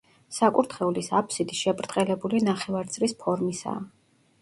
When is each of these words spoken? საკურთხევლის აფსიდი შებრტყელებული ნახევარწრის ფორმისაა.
საკურთხევლის 0.37 1.09
აფსიდი 1.19 1.59
შებრტყელებული 1.61 2.43
ნახევარწრის 2.51 3.19
ფორმისაა. 3.25 3.89